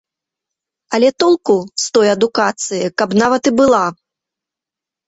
Але 0.97 1.09
толку 1.25 1.57
з 1.83 1.91
той 1.99 2.07
адукацыі, 2.15 2.83
калі 3.03 3.07
б 3.17 3.25
нават 3.25 3.43
і 3.53 3.55
была! 3.63 3.85